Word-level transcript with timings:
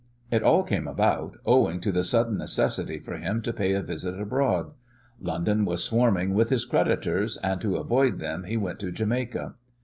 It 0.31 0.41
all 0.41 0.63
came 0.63 0.87
about 0.87 1.37
owing 1.45 1.79
to 1.81 1.91
the 1.91 2.03
sudden 2.03 2.35
necessity 2.39 2.97
for 2.97 3.19
him 3.19 3.43
to 3.43 3.53
pay 3.53 3.73
a 3.73 3.83
visit 3.83 4.19
abroad. 4.19 4.71
London 5.19 5.63
was 5.63 5.83
swarming 5.83 6.33
with 6.33 6.49
his 6.49 6.65
creditors, 6.65 7.37
and 7.43 7.61
to 7.61 7.77
avoid 7.77 8.17
them 8.17 8.45
he 8.45 8.57
went 8.57 8.79
to 8.79 8.91
Jamaica. 8.91 9.53